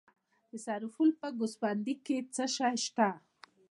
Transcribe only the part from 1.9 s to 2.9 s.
کې څه شی